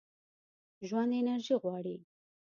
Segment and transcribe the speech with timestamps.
[0.87, 1.95] ژوند انرژي غواړي.